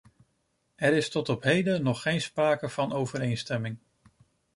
[0.75, 3.77] Er is tot op heden nog geen sprake van overeenstemming.